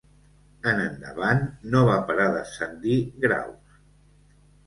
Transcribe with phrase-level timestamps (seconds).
[0.69, 1.43] En endavant
[1.75, 3.77] no va parar d'ascendir graus.